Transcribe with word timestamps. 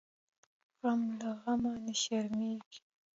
غم 0.79 1.01
له 1.19 1.29
غمه 1.41 1.73
نه 1.85 1.93
شرمیږي. 2.01 2.79